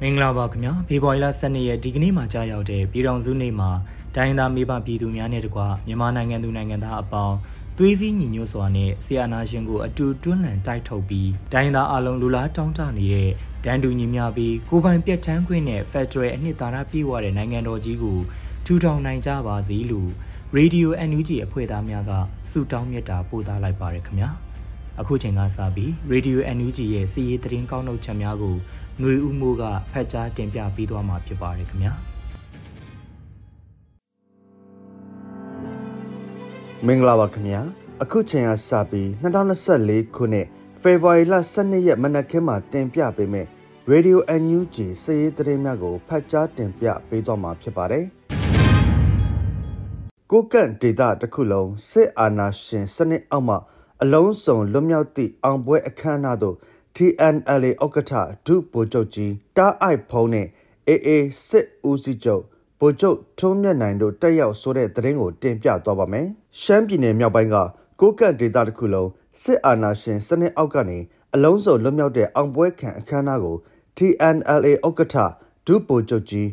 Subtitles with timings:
[0.00, 3.70] မင်္ဂလာပါခင်ဗျာဖေဖော်ဝါရီလ12ရက်ဒီကနေ့မှာကြာရောက်တဲ့ပြည်တော်စုနေ့မှာ
[4.16, 7.36] တိုင်းသားမိဘပြည်သူများနဲ့တကွမြန်မာနိုင်ငံသူနိုင်ငံသားအပေါင်း
[7.78, 13.30] သွေးစည်းညီညွတ်စွာနဲ့ဆီယနာရှင်ကိုအတူတွန်းလှန်တိုက်ထုတ်ပြီးတိုင်းသားအလုံးလူလားတောင်းတနေတဲ့
[13.64, 18.18] ဒန်တူညီမျှပြီးကိုပိုင်ပြတ်ထန်းခွင့်နဲ့ Federal အနှစ်သာရပြည့်ဝတဲ့နိုင်ငံတော်ကြီးကို
[18.64, 20.10] ထူထောင်နိုင်ကြပါစေလို့
[20.56, 22.12] Radio NUG အဖွဲ့သားများက
[22.50, 24.30] ဆုတောင်းမြတ်တာပို့သလိုက်ပါရခင်ဗျာ
[25.00, 28.56] အခုချိန်ကစပြီး Radio NUG ရဲ့စီးရီးသတင်းကောင်းထုတ်ချက်များကို
[29.00, 31.92] ຫນွေဦးမိုးကဖတ်ကြားတင်ပြပေးသွားမှာဖြစ်ပါတယ်ခင်ဗျာ
[36.86, 37.60] မင်္ဂလာပါခင်ဗျာ
[38.02, 39.08] အခုချိန်ကစပြီး
[39.62, 40.46] 2024ခုနှစ်
[40.82, 43.46] ဖေဖော်ဝါရီလ12ရက်မနက်ခင်းမှာတင်ပြပေးမယ်
[43.92, 48.04] Radio NUG စီးရီးသတင်းများကိုဖတ်ကြားတင်ပြပေးသွားမှာဖြစ်ပါတယ်
[50.30, 53.58] ကိုကန့်ဒေတာတစ်ခုလုံးစစ်အာဏာရှင်စနစ်အောက်မှာ
[54.02, 56.56] အလုံးစုံလွတ်မြောက်သည့်အောင်ပွဲအခမ်းအနားသို့
[56.96, 58.12] TNLA ဥက္ကဋ္ဌ
[58.46, 60.46] ဒုဗိုလ်ချုပ်ကြီးတားအိုက်ဖုံးနဲ့
[60.88, 61.10] AA
[61.48, 62.42] စစ်ဦးစီးချုပ်
[62.80, 66.26] ဗိုလ်ချုပ်ထုံးမြတ်နိုင်တို့တက်ရောက်ဆိုတဲ့သတင်းကိုတင်ပြသွားပါမယ်။
[66.60, 67.56] ရှမ်းပြည်နယ်မြောက်ပိုင်းက
[68.00, 69.10] ကိုကန့်ဒေသတစ်ခုလုံး
[69.42, 70.98] စစ်အာဏာရှင်စနစ်အောက်ကနေ
[71.34, 73.56] အလုံးစုံလွတ်မြောက်တဲ့အောင်ပွဲခံအခမ်းအနားကို
[73.96, 75.16] TNLA ဥက္ကဋ္ဌ
[75.66, 76.48] ဒုဗိုလ်ချုပ်ကြီး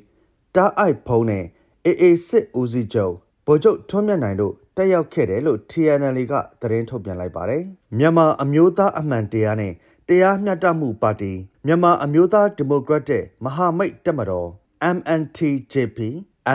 [0.56, 1.44] တားအိုက်ဖုံးနဲ့
[1.86, 3.14] AA စစ်ဦးစီးချုပ်
[3.46, 7.64] ဗိုလ်ချုပ်ထွန်းမြတ်နိုင်တို့ တက်ရောက်ခဲ့တယ်လို့ TNL ကသတင်းထုတ်ပြန်လိုက်ပါတယ်။
[7.98, 9.74] မြန်မာအမျိုးသားအမှန်တရားနဲ့
[10.08, 11.34] တရားမျှတမှုပါတီ
[11.66, 14.48] မြန်မာအမျိုးသားဒီမိုကရက်တစ်မဟာမိတ်တက်မတော်
[14.96, 16.00] MNTJP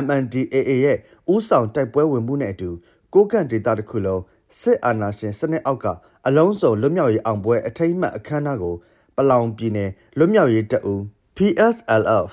[0.05, 0.99] MNDAA ရဲ့
[1.35, 2.71] ဥဆောင်တိုက်ပွဲဝင်မှုနဲ့အတူ
[3.15, 4.23] ကိုကန့်ဒေတာတစ်ခုလုံး
[4.61, 5.87] စစ်အာဏာရှင်စနစ်အောက်က
[6.27, 8.75] အလုံးစုံလွတ်မြောက်ရေးအောင်ပွဲအထိမ်းအမှတ်အခမ်းအနားကို
[9.17, 11.01] ပလောင်ပြည်နယ်လွတ်မြောက်ရေးတပ်ဦး
[11.37, 12.31] PSLF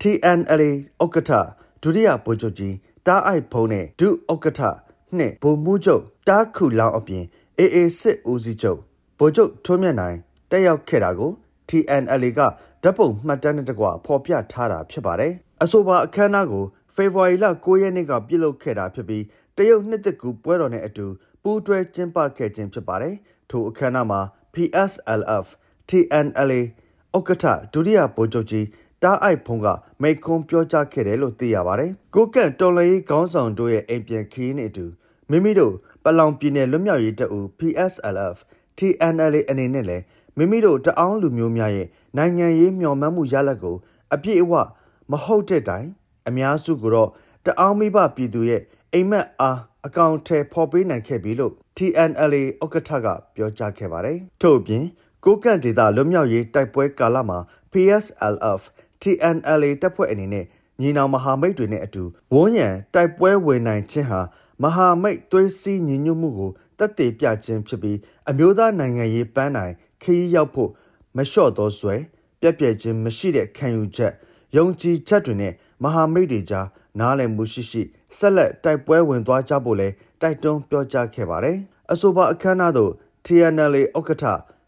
[0.00, 0.70] TNLA
[1.04, 1.32] ဥက္ကဋ္ဌ
[1.82, 2.74] ဒုတိယဗိုလ်ချုပ်ကြီး
[3.06, 4.60] တားအိုက်ဖုံးနဲ့ဒုဥက္ကဋ္ဌ
[5.16, 7.24] နှင့်ဗိုလ်မှူးချုပ်တားခုလောင်အပြင်
[7.58, 8.80] AA စစ်ဦးစီးချုပ်
[9.18, 10.16] ဗိုလ်ချုပ်ထွန်းမြတ်နိုင်
[10.50, 11.30] တက်ရောက်ခဲ့တာကို
[11.68, 12.40] TNLA က
[12.82, 15.32] ဓာတ်ပုံမှတ်တမ်းနဲ့တကွဖော်ပြထားတာဖြစ်ပါတယ်။
[15.62, 16.64] အဆိုပါအခမ်းအနားကို
[16.94, 19.24] ဖေဖော်ဝါရီလ9ရက်နေ့ကပြုလုပ်ခဲ့တာဖြစ်ပြီး
[19.56, 21.06] တရုတ်နှစ်သက်ကူပွဲတော်နဲ့အတူ
[21.42, 23.14] ပူးတွဲကျင်းပခဲ့ခြင်းဖြစ်ပါတယ်။
[23.50, 24.20] ထိုအခမ်းအနားမှာ
[24.54, 25.46] PSLF
[25.88, 26.60] TNLA
[27.16, 28.66] ဥက္ကဋ္ဌဒုတိယဗိုလ်ချုပ်ကြီး
[29.02, 29.66] တားအိုက်ဖုံးက
[30.02, 34.86] မိတ်ခွန်းပြောကြားခဲ့တယ်လို့သိရပါတယ်။ကိုကန့်တော်လရေးခေါင်းဆောင်တို့ရဲ့အိမ်ပြန်ခီးနဲ့အတူ
[35.30, 35.74] မိမိတို့
[36.04, 38.36] ပလောင်ပြည်နယ်လွတ်မြောက်ရေးတပ်ဦး PSLF
[38.78, 40.04] TNLA အနေနဲ့လည်း
[40.36, 43.76] မိမိတို့တအောင်းလူမျိုးများရဲ့နိုင်ငံရေးမျှော်မှန်းမှုရလဒ်ကို
[44.14, 44.52] အပြည့်အဝ
[45.10, 45.86] မဟုတ်တဲ့တိုင်
[46.28, 47.10] အများစုကတော့
[47.46, 48.62] တအောင်းမိဘပြည်သူရဲ့
[48.92, 54.84] အိမ်မက်အားအကောင့်ထဲပေါ်ပေးနိုင်ခဲ့ပြီလို့ TNLA ဥက္ကဋ္ဌကပြောကြားခဲ့ပါတယ်။ထို့အပြင်
[55.24, 57.38] ကိုကန့်ဒေတာလွတ်မြောက်ရေးတိုက်ပွဲကာလမှာ
[57.72, 58.60] PSLF
[59.02, 60.44] TNLA တပ်ဖွဲ့အနေနဲ့
[60.80, 64.20] ညီနောင်မဟာမိတ်တွေနဲ့အတူဝန်းရံတိုက်ပွဲဝင်နိုင်ခြင်းဟာ
[64.62, 67.98] မဟာမိတ်သွေးစည်းညီညွတ်မှုကိုတက်တည်ပြခြင်းဖြစ်ပြီး
[68.30, 70.70] အမျိုးသားနိုင်ငံရေးပန်းနိုင်ခရီးရောက်ဖို့
[71.16, 71.94] မလျှော့သောဆွဲ
[72.40, 74.12] ပြက်ပြက်ခြင်းမရှိတဲ့ခံယူချက်
[74.56, 75.52] ယုံကြည်ချက်တွေနဲ့
[75.82, 76.66] မဟာမိတ်တွေကြား
[77.00, 77.82] နားလည်မှုရှိရှိ
[78.16, 79.88] ဆက်လက်တိုက်ပွဲဝင်သွားကြဖို့လဲ
[80.20, 81.58] တိုက်တွန်းပြောကြားခဲ့ပါတယ်။
[81.92, 82.92] အဆိုပါအခမ်းအနားသို့
[83.26, 84.24] TNLA ဥက္ကဋ္ဌ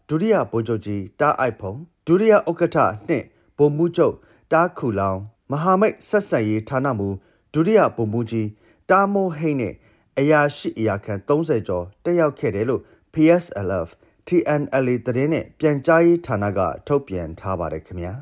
[0.09, 1.73] ဒုတိယဗိုလ်ချုပ်ကြီးတားအိုက်ဖုံ
[2.07, 2.77] ဒုတိယဥက္ကဋ္ဌ
[3.07, 3.25] နှင့်
[3.57, 4.15] ဗိုလ်မှူးချုပ်
[4.53, 5.19] တားခူလောင်
[5.51, 7.05] မဟာမိတ်ဆက်ဆံရေးဌာနမှ
[7.53, 8.47] ဒုတိယဗိုလ်မှူးကြီး
[8.89, 9.73] တားမိုးဟိန်းနဲ့
[10.19, 12.81] အရာရှိအရာခံ30ကျော်တက်ရောက်ခဲ့တယ်လို့
[13.13, 13.89] PSLF
[14.27, 18.13] TNLA သတင်းနဲ့ပြန်ကြားရေးဌာနကထုတ်ပြန်ထားပါတယ်ခင်ဗျာ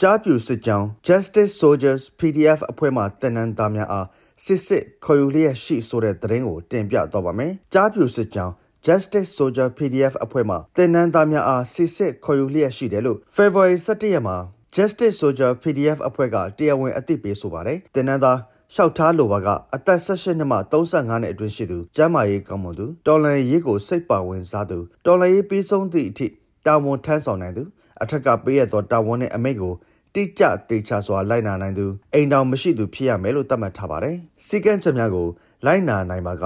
[0.00, 4.06] ကြားပြူစစ်ကြောင်း Justice Soldiers PDF အဖွဲ့မှတင်နန်းသားများအား
[4.44, 8.54] စစ်စစ်ခေါ်ယူလျက်ရှိဆိုတဲ့သတင်းကိုတင်ပြတော့ပါမယ်ကြားပြူစစ်ကြောင်း
[8.86, 14.36] Justice Soldier PDF အဖွဲ့မှတင်နန်းသားများအားစစ်စစ်ခေါ်ယူလျက်ရှိတယ်လို့ February 17ရက်မှာ
[14.76, 18.38] Justice Soldier PDF အဖွဲ့ကတရားဝင်အသိပေးဆိုပါတယ်တင်နန်းသား
[18.74, 26.26] ရှောက်ထားလိုပါကအသက်18နှစ်မှ35နှစ်အတွင်းရှိသူကျမ်းမာရေးကောင်းမွန်သူတော်လန်ရေးကိုစိတ်ပါဝင်စားသူတော်လန်ရေးပြီးဆုံးသည့်အထိ
[26.66, 27.62] တာဝန်ထမ်းဆောင်နိုင်သူ
[28.02, 29.74] အထက်ကပေးရသောတာဝန်နဲ့အမိန့်ကို
[30.14, 35.28] တိကျတေချာစွာလိုက်နာနိုင်သူအိမ်တော်မရှိသူဖြစ်ရမယ်လို့သတ်မှတ်ထားပါတယ်။စီကံချက်များကို
[35.66, 36.44] လိုက်နာနိုင်ပါက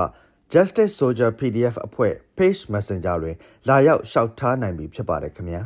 [0.53, 3.37] Justice Soldier PDF အဖွဲ့ Page Messenger တွင်
[3.69, 5.63] လာရောက်ရှောက်ထားနိုင်ပြီဖြစ်ပါတယ်ခင်ဗျာ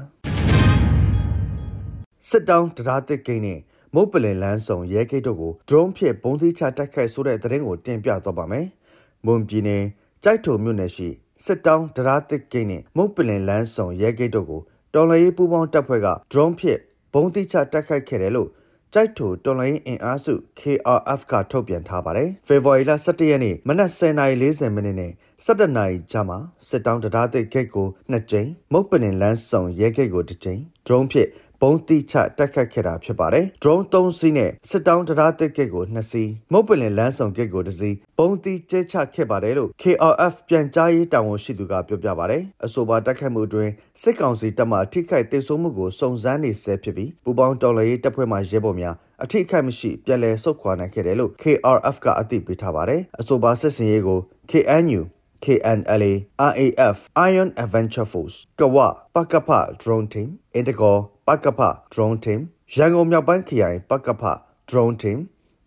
[2.28, 3.60] စစ်တောင်းတရားတစ်ကိန်းနဲ့
[3.94, 8.66] မုတ်ပလင်လန်းဆောင်ရဲကိတ်တို့ကို drone ဖြင့်ပုံသီးချတိုက်ခိုက်ဆိုတဲ့သတင်းကိုတင်ပြသွားပါမယ်။
[9.26, 9.84] မွန်ပြည်နယ်
[10.24, 11.08] ကြိုက်ထုံမြို့နယ်ရှိ
[11.44, 14.62] စစ်တောင်းတရားတစ်ကိန်းနဲ့မုတ်ပလင်လန်းဆောင်ရဲကိတ်တို့ကို
[14.94, 16.80] တော်လရေးပူးပေါင်းတပ်ဖွဲ့က drone ဖြင့်
[17.12, 18.50] ပုံသီးချတိုက်ခိုက်ခဲ့တယ်လို့
[18.94, 25.12] ကြိုက်ထိုတော်လိုင်းအင်အားစု KRF ကထုတ်ပြန်ထားပါတယ်။ဖေဖော်ဝါရီလ17ရက်နေ့မနက်10:40မိနစ်နဲ့
[25.44, 26.38] 17နာရီကြာမှာ
[26.68, 31.28] စစ်တောင်းတရားသိဂိတ်ကို2ကြိမ်မုတ်ပလင်လန်းဆောင်ရဲဂိတ်ကို1ကြိမ် drone ဖြင့်
[31.62, 43.70] ဘုံတိချတက်ခတ်ခဲ့တာဖြစ်ပါတယ်။ drone 3စီးနဲ့စစ်တောင်းတရားတက်ဂိတ်ကို2စီးမုတ်ပလင်လန်းဆောင်ဂိတ်ကို1စီးဘုံတိကျဲချခဲ့ပါတယ်လို့ KRF ပြန်ကြားရေးတာဝန်ရှိသူကပြောပြပါတယ်။အဆိုပါတက်ခတ်မှုတွင်
[44.02, 48.94] စစ်ကောင်စီတပ်မှထိခိုက်ဒေဆုံးမှုကိုစုံစမ်းနေဆဲဖြစ်ပြီးပူပေါင်းတော်လှန်ရေးတပ်ဖွဲ့မှရဲဘော်များ
[49.24, 54.20] အထိအခိုက်မရှိပြည်လဲဆုတ်ခွာနိုင်ခဲ့တယ်လို့ KRF ကအသိပေးထားပါတယ်။အဆိုပါစစ်စင်ရေးကို
[54.50, 55.02] KNU
[55.44, 58.76] KNLA RAF Iron Adventure Force ကဝ
[59.14, 59.48] ပကဖ
[59.82, 60.28] Drone Team
[60.58, 60.92] Indigo
[61.28, 61.60] ပကဖ
[61.92, 62.40] Drone Team
[62.74, 64.22] ရန်ကုန်မြောက်ပိုင်းခရိုင်ပကဖ
[64.68, 65.18] Drone Team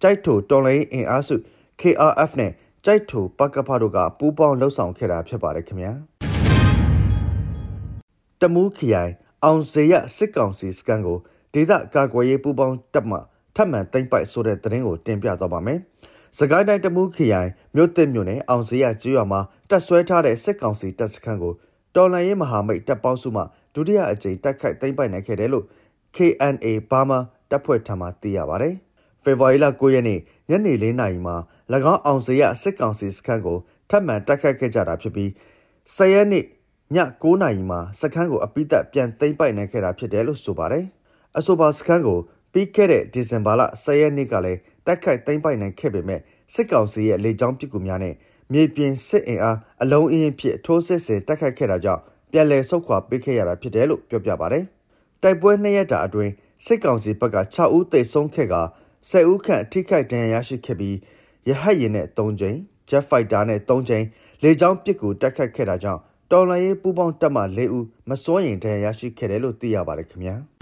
[0.02, 1.36] ကြိုက်ထိုတော်လိုင်းအင်အားစု
[1.82, 2.52] KRF နဲ့
[2.86, 5.92] ကြိုက်ထိုပကဖတို့ကပူးပေါင်းလှုပ်ဆောင်ခဲ့တာဖြစ်ပါတယ်ခင်ဗျာ
[8.42, 9.12] တမူးခရိုင်
[9.44, 11.18] အောင်စေရစစ်ကောင်စီစကန်ကို
[11.54, 13.18] ဒေသကာကွယ်ရေးပူးပေါင်းတပ်မှ
[13.56, 15.80] ထပ်မံသိမ့်ပိုက်ဆိုတဲ့သတင်းကိုတင်ပြသွားပါမယ်။
[16.38, 21.54] စကိုင်းတိုင်းတမူးခရိုင်မြို့တစ်မြို့နယ်အောင်စရကျွော်မှာတက်ဆွဲထားတဲ့စစ်ကောင်စီတပ်စခန်းကို
[21.96, 23.44] တော်လှန်ရေးမဟာမိတ်တပ်ပေါင်းစုမှ
[23.76, 25.66] ဒုတိယအကြိမ်တိုက်ခိုက်သိမ်းပိုက်နိုင်ခဲ့တယ်လို့
[26.16, 28.70] KNA ဘာမာတပ်ဖွဲ့ထံမှသိရပါဗျ။
[29.24, 31.36] ဖေဖော်ဝါရီလ9ရက်နေ့ညနေ4နာရီမှာ၎
[31.94, 33.58] င်းအောင်စရစစ်ကောင်စီစခန်းကို
[33.90, 35.30] ထပ်မံတိုက်ခိုက်ခဲ့ကြတာဖြစ်ပြီး
[35.96, 36.46] 10ရက်နေ့ည
[37.22, 40.86] 9နာရီမှာစခန်းကိုအပိသက်ပြန်သိမ်းပိုက်နိုင်ခဲ့တာဖြစ်တယ်လို့ဆိုပါတယ်။
[41.38, 42.20] အဆိုပါစခန်းကို
[42.54, 46.22] ပြီးခဲ့တဲ့ဒီဇင်ဘာလ10ရက်နေ့ကလည်းတိုက်ခိုက်သိမ်းပိုက်နိုင်ခဲ့ပေမဲ့
[46.54, 48.16] စစ်ကောင်စီရဲ့လေကြောင်းပစ်ကူများနဲ့
[48.54, 52.02] မြေပြင်စစ်အင်အားအလုံးအင်းဖြစ်ထိုးစစ်ဆင်တိုက်ခိုက်ခဲ့တာကြောင့်
[52.32, 54.64] ပြန်လည်ဆုတ်ခွာပေးခဲ့ရတာဖြစ်တယ်လို့ပြောပြပါတယ်။
[55.24, 56.32] တိုက်ပွဲနှစ်ရက်တာအတွင်း
[56.66, 58.56] စစ်ကောင်စီဘက်က6ဦးသေဆုံးခဲ့က
[59.10, 60.98] 10ဦးခန့်ထိခိုက်ဒဏ်ရာရရှိခဲ့ပြီး
[61.50, 62.58] ရဟတ်ရင်နဲ့3ကြိမ်
[62.90, 64.06] Jet Fighter နဲ့3ကြိမ်
[64.44, 66.02] လေကြောင်းပစ်ကူတိုက်ခိုက်ခဲ့တာကြောင့်
[66.32, 70.38] တော်လှန်ရေးပူးပေါင်းတပ်မှ၄ဦးမစွန့်ရင်ဒဏ်ရာရရှိခဲ့တယ်လို့သိရပါတယ်ခင်ဗျာ။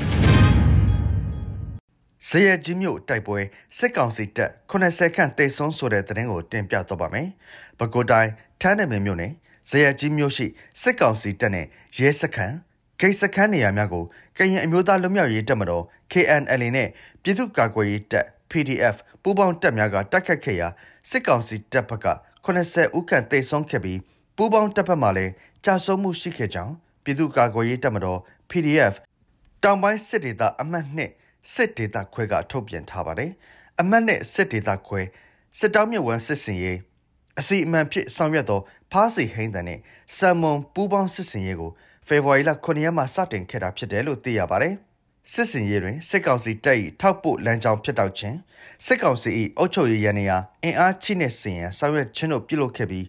[2.28, 3.40] ဇေယကြီးမြို့တိုက်ပွဲ
[3.78, 7.28] စစ်ကောင်စီတပ်80ခန့်တေဆုံးဆိုတဲ့သတင်းကိုတင်ပြတော့ပါမယ်။
[7.80, 8.32] ပဲခူးတိုင်း
[8.62, 9.34] ထန်းနယ်မြို့နယ်
[9.70, 10.46] ဇေယကြီးမြို့ရှိ
[10.82, 11.66] စစ်ကောင်စီတပ်နဲ့
[11.98, 12.56] ရဲစခန်း
[13.00, 14.04] ဂိတ်စခန်းနေရာများကို
[14.38, 16.90] ကရင်အမျိုးသားလွတ်မြောက်ရေးတပ်မတော် KNL နဲ့
[17.24, 20.68] ပြည်သူ့ကာကွယ်ရေးတပ် PDF ပူးပေါင်းတပ်များကတိုက်ခတ်ခဲ့ရာ
[21.10, 22.08] စစ်ကောင်စီတပ်ဘက်က
[22.46, 24.00] 80ဦးခန့်တေဆုံးခဲ့ပြီး
[24.36, 25.34] ပူးပေါင်းတပ်ဖက်မှလည်း
[25.66, 26.74] ကြာဆုံးမှုရှိခဲ့ကြောင်း
[27.04, 28.20] ပြည်သူ့ကာကွယ်ရေးတပ်မတော်
[28.50, 28.94] PDF
[29.64, 31.00] တောင်ပိုင်းစစ်ဒေသအမှတ်2
[31.54, 33.32] စစ်ဒေသခွဲကထုတ်ပြန်ထားပါတယ်။
[33.80, 35.02] အမတ်နဲ့စစ်ဒေသခွဲ
[35.60, 36.80] စစ်တောင်းမြဝန်းစစ်စင်ရေး
[37.40, 38.62] အစီအမံဖြစ်ဆောင်ရွက်သော
[38.92, 39.80] ဖားစီဟိန်းတန်နဲ့
[40.18, 41.72] ဆမ်မွန်ပူးပေါင်းစစ်စင်ရေးကို
[42.08, 44.76] ဖေဖော်ဝါရီလ9ရက်မှာစတင်ခဲ့တာဖြစ်တယ်လို့သိရပါတယ်။
[45.34, 48.38] စစ်စင်ရေးတွင်စစ်ကောင်စီတပ်၏ထောက်ပို့လမ်းကြောင်းဖြစ်တောက်ခြင်း
[48.86, 53.06] စစ်ကောင်စီ၏အုပ်ချုပ်ရေးရန်ရာအင်အားချိနဲ့စင်ရန်ဆောင်ရွက်ခြင်းတို့ပြုလုပ်ခဲ့ပြီး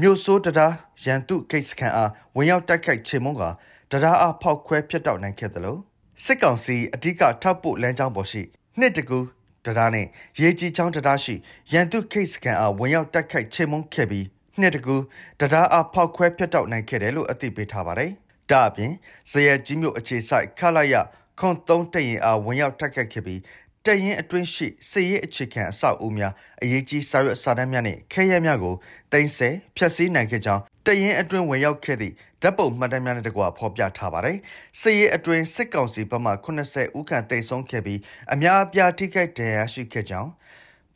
[0.00, 3.44] မြို့ဆိုးတရားရန်တုဂိတ်စခန်းအားဝင်ရောက်တိုက်ခိုက်ချေမှုန်းက
[3.90, 5.76] တရားအားဖောက်ခွဲဖျက်တောက်နိုင်ခဲ့သလို
[6.24, 8.42] စစ်ကောင်စီအ धिक ထောက်ပို့လမ်းကြောင်းပေါ်ရှိ
[8.78, 9.18] နှစ်တကူ
[9.64, 10.06] တရားနဲ့
[10.40, 11.34] ရေကြီးချောင်းတရားရှိ
[11.72, 14.26] ရန်သူခိတ်စကန်အားဝင်ရောက်တိုက်ခိုက်ချေမှုန်းခဲ့ပြီး
[14.60, 14.96] နှစ်တကူ
[15.40, 18.10] တရားအားဖောက်ခွဲဖျက်တောက်နိုင်ခဲ့တယ်လို့အသိပေးထားပါတယ်။
[18.50, 18.92] ဒါအပြင်
[19.30, 20.94] ဇယက်ကြီးမြို့အခြေဆိုင်ခလာရ
[21.40, 23.40] ခွန်သုံးတရင်အားဝင်ရောက်တိုက်ခိုက်ခဲ့ပြီး
[23.86, 28.74] တရင်အတွင်းရှိစစ်ရေးအခြေခံအဆောက်အဦများအရေးကြီးစာရွက်စာတမ်းများနဲ့ခဲရဲများကို
[29.12, 34.36] တင်ဆက်ဖျက်ဆီးနိုင်ခဲ့ကြောင်းတရင်အတွင်းဝင်ရောက်ခဲ့သည့် ဓာတ်ပုံမှတ်တမ်းများနဲ့တကွဖော်ပြထားပါတယ်။
[34.80, 36.30] စစ်ရေးအတွင်းစစ်ကောင်စီဘက်မှ
[36.66, 38.00] 80ဦးခန့်တိတ်ဆုံးခဲ့ပြီး
[38.32, 40.30] အများအပြားထိခိုက်ဒဏ်ရာရှိခဲ့ကြောင်း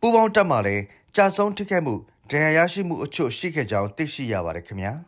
[0.01, 0.85] ပူပေါင်းတပ်မှလည်း
[1.17, 1.95] ကြာဆုံးထိခိုက်မှု
[2.31, 4.93] ဒဏ်ရာရရှိမှုအချို့ရှိခဲ့ကြောင်းသိရှိရပါတယ်ခင်ဗျာ။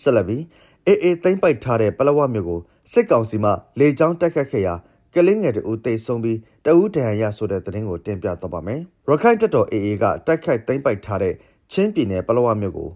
[0.00, 0.42] ဆက်လက်ပြီး
[0.86, 2.60] အေအေသိမ့်ပိုက်ထားတဲ့ပလဝမြို့ကို
[2.92, 4.74] စစ်ကောင်စီမှလေကြောင်းတိုက်ခတ်ခဲ့ရာ
[5.14, 11.34] ကလင်းငယ်တူတိတ်ဆုံးပြီးတအူးဒဏ်ရာရဆိုတဲ့သတင်းကိုတင်ပြတော့ပါမယ်။ရခိုင်တပ်တော် AA ကတိုက်ခိုက်သိမ်းပိုက်ထားတဲ့
[11.72, 12.90] ချင်းပြည်နယ်ပလောဝမြို့ကို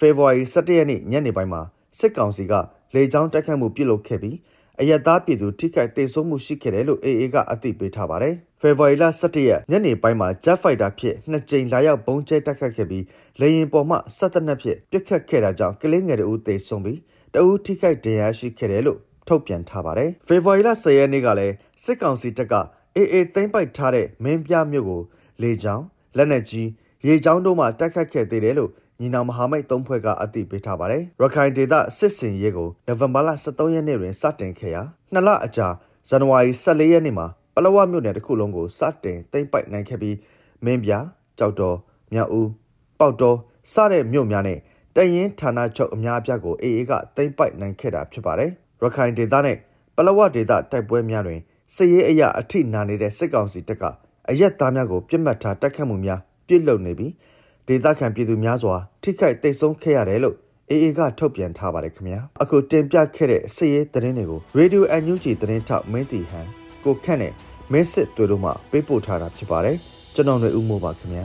[0.00, 1.62] ဖေဖော်ဝါရီ17ရက်နေ့ညနေပိုင်းမှာ
[1.98, 2.54] စစ်ကောင်စီက
[2.94, 4.36] လေကြောင်းတိုက်ခိုက်မှုပြုလုပ်ခဲ့ပြီး
[4.80, 13.04] အယက်သားပြည်သူထိခိုက်ဒေဆုံးမှုရှိခဲ့တယ်လို့ AA ကအသိပေးထားပါတယ်။ဖေဖော်ဝါရီလ17ရက်ညနေပိုင်းမှာ Jet Fighter ဖြင့်နှစ်ကြိမ်လာရောက်ပုံကျဲတိုက်ခတ်ခဲ့ပြီး
[13.40, 16.98] လေယာဉ်ပေါ်မှဆက်သက်နှက်ဖြင့်ပစ်ခတ်ခဲ့တာကြောင့်ကလေးငယ်တို့သေဆုံးပြီး
[17.34, 22.54] တအူးထိခိုက်ဒဏ်ရာရှိခဲ့တယ်လို့ထုတ်ပြန်ထားပါတယ်။ဖေဖော်ဝါရီလ10ရက်နေ့ကလည်းစစ်ကောင်စီတပ်က
[22.96, 25.02] အေအေသိမ့်ပိုက်ထားတဲ့မင်းပြမြို့ကို
[25.42, 25.84] လေကြောင်း
[26.16, 26.68] လက်နက်ကြီး
[27.06, 35.66] ရေကြောင်းတို့မှတိုက်ခတ်ခဲ့သေးတယ်လို့ ညီနောင်မဟာမိတ်သုံးဖွဲ့ကအသိပေးထားပါတယ်။ရခိုင်ဒေသစစ်စင်ရေးကိုနိုဝင်ဘာလ23ရက်နေ့တွင်စတင်ခဲ့ရာနှစ်လအကြာ
[36.08, 40.16] ဇန်နဝါရီ14ရက်နေ့မှာပလောဝမြို့နယ်တစ်ခုလုံးကိုစတင်သိမ်းပိုက်နိုင်ခဲ့ပြီး
[40.64, 40.92] မင်းပြ
[41.38, 41.76] ကြောက်တော်
[42.12, 42.48] မြောက်ဦး
[42.98, 43.36] ပေါတော်
[43.72, 44.58] စတဲ့မြို့များနဲ့
[44.96, 48.50] တရင်ဌာနချုပ်အများအပြားကိုအေအေကသိမ်းပိုက်နိုင်ခဲ့တာဖြစ်ပါတယ်။
[48.82, 49.56] ရခိုင်ဒေသနဲ့
[49.96, 51.40] ပလောဝဒေသတိုက်ပွဲများတွင်
[51.74, 53.84] စစ်ရေးအရာအထိနာနေတဲ့စစ်ကောင်စီတပ်က
[54.30, 57.12] အရက်သားများကိုပြစ်မှတ်ထားတိုက်ခတ်မှုများပြုလုပ်နေပြီး
[57.68, 60.36] ဒေသခံပြည်သူများစွာထိခိုက်တိတ်ဆုံးခဲ့ရတယ်လို့
[60.70, 66.46] အေအေကထုတ်ပြန်ထားပါတယ်ခင်ဗျာအခုတင်ပြခဲ့တဲ့စစ်ရေးသတင်းတွေကို Radio NUG သတင်းထောက်မင်းတီဟန်
[66.84, 67.32] ကိုခန့်နဲ့
[67.72, 69.76] မင်းစစ်တို့တို့မှပေးပို့ထားတာဖြစ်ပါတယ်
[70.14, 71.24] ကျွန်တော်ຫນွေဦးမိုးပါခင်ဗျာ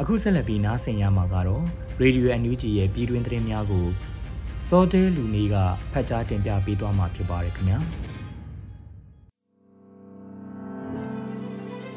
[0.00, 1.62] အခုဆက်လက်ပြီးနားဆင်ရမှာကတော့
[2.02, 3.86] Radio NUG ရဲ့ပြည်တွင်းသတင်းများကို
[4.68, 5.54] စောတဲလူနေက
[5.92, 7.78] ဖတ်ကြားတင်ပြပေးသွားမှာဖြစ်ပါတယ်ခင်ဗျာ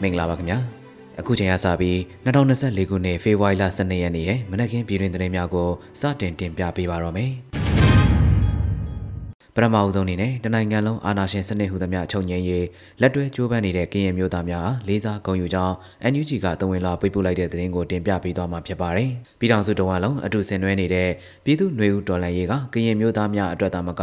[0.02, 0.60] မင်္ဂလာပါခင်ဗျာ
[1.20, 5.70] အခုချိန်ကစပြီး2024ခုနှစ်ဖေဖော်ဝါရီလ12ရက်နေ့ရဲ့မနက်ခင်းပြည်တွင်သတင်းများကို
[6.00, 7.32] စတင်တင်ပြပေးပါတော့မယ်
[9.58, 12.66] ပထမအဆုံးအနေနဲ့တနိုင်ငံလုံးအာဏာရှင်စနစ်ဟူသမျှချုပ်ငြိမ်းရေး
[13.02, 15.74] လက်တွဲကြိုးပမ်းနေတဲ့ကရင်မျိုးသားများလေးစားဂုဏ်ယူကြောင်း
[16.12, 19.10] NUG ကတဝင်လာပြပို့လိုက်တဲ့သတင်းကိုတင်ပြပေးသွားမှာဖြစ်ပါတယ်။
[19.40, 21.10] ပြည်ထောင်စုတဝန်လုံးအတူဆင်နွှဲနေတဲ့
[21.46, 24.02] ပြည်သူ့ຫນွေဦးတော်လှန်ရေးကကရင်မျိုးသားများအတွက်သာမက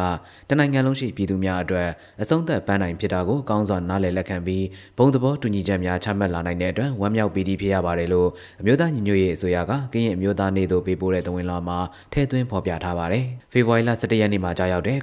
[0.48, 1.88] တနိုင်ငံလုံးရှိပြည်သူများအတွက်
[2.22, 4.64] အဆုံးသက်ပန်းနိုင်ဖြစ်တာကိုကောင်းစွာနားလည်လက်ခံပြီး
[4.98, 8.28] ဘုံသဘောတူညီချက်များချမှတ်လာနိုင်တဲ့အတွက်ဝမ်းမြောက်ပီတိဖြစ်ရပါတယ်လို့
[8.60, 11.78] အမျိုးသားညီညွတ်ရေးအစိုးရကကရင်အမျိုးသားနေ့သို့ပေးပို့တဲ့တဝင်လာမှာ
[12.12, 14.98] ထည့်သွင်းဖော်ပြထားပါတယ်။ဖေဖော်ဝါရီလ17ရက်နေ့မှာကြာရောက်တဲ့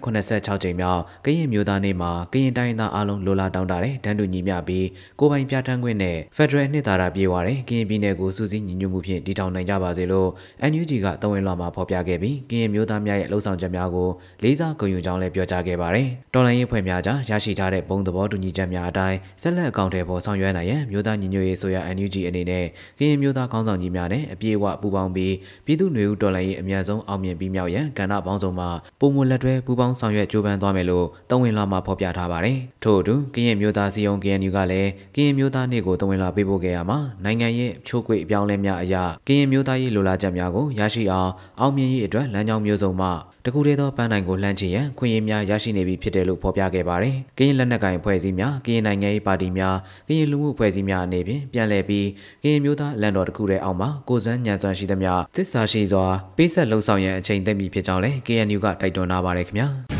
[0.47, 4.87] 86ကြိမ်မြောက်ကရင်မျိုးသားနေ့မှာကရင်တိုင်းသားအားလုံးလိုလားတောင်းတတဲ့တန်းတူညီမျှပြီး
[5.19, 10.29] ကိုပိုင်ပြဋ္ဌာန်းခွင့်နဲ့ဖက်ဒရယ်နှစ်သာရပြေဝတဲ့ကရင်ပြည်နယ်ကိုစူးစီးညီညွတ်မှုဖြင့်တည်ထောင်နိုင်ကြပါစေလို့
[10.71, 14.09] NUG ကတဝင်လွှာမှာဖော်ပြခဲ့ပြီးကရင်မျိုးသားများရဲ့လှုပ်ဆောင်ချက်များကို
[14.43, 22.65] လေးစားဂုဏ်ယူကြောင်းလည်းပြောကြားခဲ့ပါတယ်။တော်လိုင်းရေးဖွဲ့များကြားရရှိထားတဲ့ဘုံသဘောတူညီချက်များအတိုင်းဆက်လက်အကောင့်တွေပေါ်ဆောင်ရွက်နိုင်ရန်မျိုးသားညီညွတ်ရေးဆိုရ NUG အနေနဲ့
[22.99, 25.33] ကရင်မျိုးသားကောင်းဆောင်ကြီးများနဲ့အပြည့်အဝပူးပေါင်းပြီး
[25.65, 28.69] ပြည်သူ့ຫນွေဦးတော်လိုင်းရေးအများဆုံးအောင်မြင်ပြီးမြောက်ရန်ကဏ္ဍပေါင်းစုံမှာ
[28.99, 43.09] ပုံမလက်တွဲပူးပေါင်းဆောင်ရွက်ကြိုးပမ်းသွားမယ်လို့တဝင်လွှာမှာဖော်ပြထားပါတယ်။ထို့အတူကရင်မျိုးသားစီယုံ KNU ကလည်းကရင်မျိုးသားနေ့ကိုတဝင်လာပေးပို့ခဲ့ရမှာနိုင်ငံရဲ့ချိုးကွေအပြောင်းလဲများအရာကရင်မျိုးသားရေးလိုလားချက်များကိုရရှိအောင်အောင်မြင်ရေးအတွက်လမ်းကြောင်းမျိုးစုံမှ
[43.45, 49.75] တကူတည်းသောပန်းနိုင်ကိုလှမ်းချရန်ခွင့်ရများရရှိနေပြီဖြစ်တယ်လို့ဖော်ပြခဲ့ပါတယ်။ကရင်လက်နက်ကိုင်ဖွဲ့စည်းများကရင်နိုင်ငံရေးပါတီများ
[50.07, 52.07] ကရင်လူမှုဖွဲ့စည်းများအနေဖြင့်ပြန်လည်ပြီး
[52.43, 56.05] ကရင်မျိုးသားလန်တော်တစ်ခုတည်းအောက်မှာကိုစန်းညံစွမ်းရှိသမျှသစ္စာရှိစွာ
[56.37, 59.69] ပေးဆက်လှုံ့ဆော်ရန်အချိန်သိမ့်ပြီဖြစ်ကြောင်းလည်း KNU ကတိုက်တွန်းထားပါတယ်ခင်ဗျာ။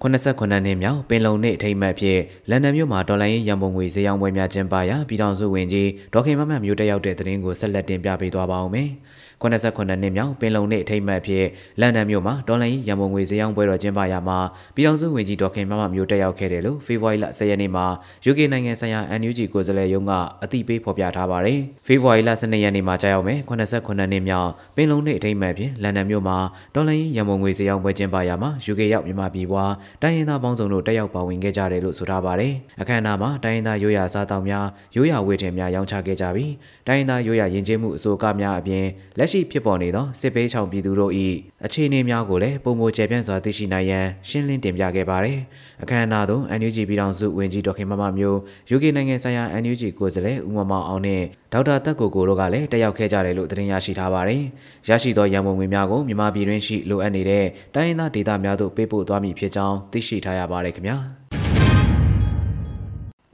[0.00, 8.90] 89နှစ်မြောက်ပင်လုံနေ့အထိမ်းအမှတ်ဖြင့်လန်ဒန်မြို့မှာဒေါ်လာရင်းရန်ပုံငွေဈေးရောင်းပွဲများကျင်းပရာပြည်ထောင်စုဝင်ကြီးဒေါခင်မမတ်မျိုးတက်ရောက်တဲ့သတင်းကိုဆက်လက်တင်ပြပေးသွားပါဦးမယ်။
[9.42, 11.44] 89နှစ်မြောက်ပင်လုံနေ့အထိမ်းအမှတ်ဖြစ်
[11.80, 14.38] လန်ဒန်မြို့မှာဒေါ်လာရင်းရန်ပုံငွေဈေးရောင်းပွဲတော်ကျင်းပရာမှာ
[14.74, 17.86] ပြည်ထောင်စုဝင်ကြီးဒေါခင်မမတ်မျိုးတက်ရောက်ခဲ့တယ်လို့ဖေဖော်ဝါရီလ10ရက်နေ့မှာ
[18.30, 20.12] UK နိုင်ငံဆိုင်ရာ NUG ကိုယ်စားလှယ်ရုံးက
[20.44, 26.38] အသိပေးဖော်ပြထားပါတယ်။ဖေဖော်ဝါရီလ12ရက်နေ့မှာကြာရောက်မယ်89နှစ်မြောက်ပင်လုံနေ့အထိမ်းအမှတ်ဖြင့်လန်ဒန်မြို့မှာ
[26.74, 34.66] ဒေါ်လာရင်းရန်ပုံငွေဈေးရောင်းပွဲကျင်းပရာမှာ UK ရောက်မြန်မာပြည်ပွားတိုင်းရင်းသားပေါင်းစုံတို့တက်ရောက်ပါဝင်ခဲ့ကြတယ်လို့ဆိုထားပါတယ်။အခမ်းအနားမှာတိုင်းရင်းသားရိုးရာစားတောက်များ
[34.96, 36.52] ရိုးရာဝေထည်များရောင်းချခဲ့ကြပြီး
[36.86, 38.84] တိုင်းရင်းသားရိုးရာယဉ်ကျေးမှုအစိုးရများအပြင်
[39.18, 41.12] လက်ရှိဖြစ်ပေါ်နေသောစစ်ပေးချောင်ပြည်သူတို့၏
[41.64, 45.38] အခြေအနေများကိုလည်းပုံမကျေပြန့်စွာသိရှိနိုင်ရန်ရှင်းလင်းတင်ပြခဲ့ပါတယ်။
[45.82, 48.38] အခမ်းအနားသို့ NUG ပြည်ထောင်စုဝန်ကြီးဒေါခင်မမမျိုး
[48.74, 54.42] UK နိုင်ငံဆိုင်ရာ NUG ကိုယ်စားလှယ်ဦးမမောင်အောင်နဲ့ဒေါက်တာတက်ကိုကိုတို့ကလည်းတက်ရောက်ခဲ့ကြတယ်လို့သတင်းရရှိထားပါတယ်။
[54.88, 60.98] ရရှိသောရန်ပုံငွေများကိုမြန်မာပြည်တွင်းရှိလိုအပ်နေတဲ့တိုင်းရင်းသားဒေသများသို့ပေးပို့သွားမည်ဖြစ်ကြောင်းသိရှိထားရပါတယ်ခင်ဗျာ။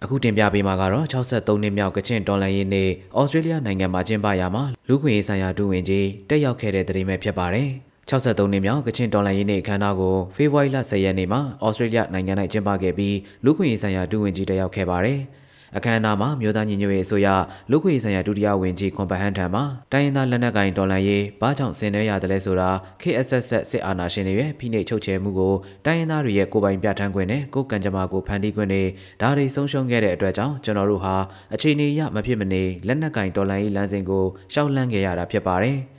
[0.04, 7.68] အခုတင်ပြပေးမှာကတော့63နှစ်မြောက်ကချင်တော်လန်ရေးနေ့ဩစတြေးလျနိုင်ငံမှာကျင်းပရာမှာလူခွင့်ရေးဆိုင်ရာဒုဝန်ကြီးတက်ရောက်ခဲ့တဲ့သတင်းပဲဖြစ်ပါတယ်။
[8.11, 15.20] 63နှစ်မြောက်ကချင်တော်လှန်ရေးနေ့အခမ်းအနားကိုဖေဖော်ဝါရီလ10ရက်နေ့မှာဩစတြေးလျနိုင်ငံ၌ကျင်းပခဲ့ပြီးလူခွင့်ရေးဆိုင်ရာဒုဝန်ကြီးတက်ရောက်ခဲ့ပါတယ်။
[15.76, 17.28] အခမ်းအနားမှာမြို့သားညီညွတ်ရေးအစိုးရ
[17.71, 19.61] လူခွေဆိုင်ရာဒုတိယဝန်ကြီးခွန်ပဟန်ထံမှ
[19.93, 22.71] တိုင်းရင်းသားလက်နက်ကိုင်တော်လှန်ရေးဘာကြောင့်ဆင်နွှဲရတယ်လဲဆိုတာ
[23.02, 25.54] KSS စစ်အာဏာရှင်တွေရဲ့ဖိနှိပ်ချုပ်ချယ်မှုကို
[25.87, 28.83] တိုင်းရင်းသားတွေရဲ့ကိုယ်ပိုင်ပြဋ္ဌာန်းခွင့်နဲ့ကိုယ်ကံကြမ္မာကိုဖန်တီးခွင့်တွေ
[29.21, 31.14] ဒါတွေဆုံးရှုံးခဲ့တဲ့အတွက်ကြောင့်ကျွန်တော်တို့ဟာ
[31.54, 35.78] အခြေအနေရမဖြစ်မနေလက်နက်ကင်တော်လှန်ရေးလမ်းစဉ်ကိုရှောက်လန့်ခဲ့ရတာဖြစ်ပါတယ်။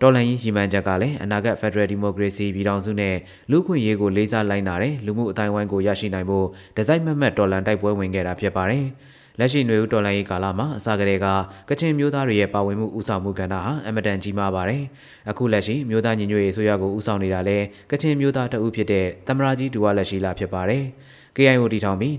[0.00, 3.16] တော်လှန်ရေးရည်မှန်းချက်ကလည်းအနာဂတ် Federal Democracy ပြည်ထောင်စုနဲ့
[3.50, 6.46] လူ့ခွင့်ရေးကိုလေးစားလိုက်နာတဲ့လူမှုအတိုင်းဝိုင်းကိုရရှိနိုင်ဖို့
[6.76, 8.84] ဒီဇိုင်းမမတ်တော်လှန်တိုက်ပွဲဝင်ခဲ့တာဖြစ်ပါတယ်။
[9.38, 11.26] လက်ရှိຫນွေဦးတော်လှန်ရေးကာလမှာအစကတည်းက
[11.68, 14.82] ကချင်မျိုးသားတွေရဲ့ပါဝင်မှုဥဆောင်မှုကဏ္ဍဟာအမတန်ကြီးမားပါတယ်။
[15.30, 17.58] အခုလက်ရှိမျိုးသားညီညွတ်ရေးအစိုးရကိုဥဆောင်နေတာလဲ
[17.90, 20.84] ကချင်မျိုးသားတအုပ်ဖြစ်တဲ့သမရာကြီးဒူဝါလက်ရှိလာဖြစ်ပါတယ်။
[21.36, 22.12] KIO တည်ထောင်ပြီး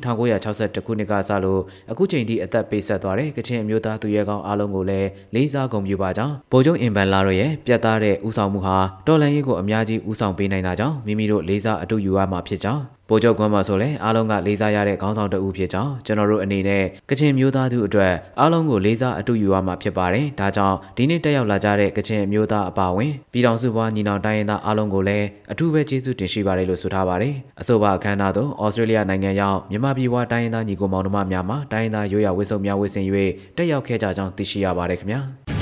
[0.44, 8.78] 1962ခုနှစ်ကစလို့အခုချိန်ထိအသက်ပေးဆက်သွားတဲ့ကချင်အမျိုးသားသူရဲကောင်းအားလုံးကိုလည်းလေးစားဂုဏ်ပြုပါကြောင်းဗိုလ်ချုပ်အင်ဘန်လာတို့ရဲ့ပြတ်သားတဲ့ဦးဆောင်မှုဟာ
[9.08, 33.06] တော်လှန်ရေးကိုအများကြီးဦးဆောင်ပေးနိုင်တာကြောင့်မိမိတို့လေးစားအတူယူရမှာဖြစ်ကြောင်း ဗိုလ်ချုပ်ကွမ်းမှာဆိုလဲအားလုံးကလေးစားရတဲ့ခေါင်းဆောင်တအူဖြစ်ကြောင်းကျွန်တော်တို့အနေနဲ့ကချင်မျိုးသားတို့အတွက်အားလုံးကိုလေးစားအတူယူရမှာဖြစ်ပါတယ်။ဒါကြောင့်ဒီနေ့တက်ရောက်လာကြတဲ့ကချင်မျိုးသားအပါအဝင်ပြည်တော်စုဘွားညီနောင်တိုင်းရင်းသားအားလုံးကိုလည်းအထူးပဲကျေးဇူးတင်ရှိပါတယ်လို့ဆိုထားပါတယ်။အဆိုပါအခမ်းအနားသို့ဩစတြေးလျနိုင်ငံရောက်မြန်မာပြည်ဘွားတိုင်းရင်းသားညီကိုမောင်နှမများမှတိုင်းရင်းသားရိုးရာဝစ်စုံများဝစ်ဆင်၍
[33.58, 35.22] တက်ရောက်ခဲ့ကြကြောင်းသိရှိရပါတယ်ခင်ဗျာ။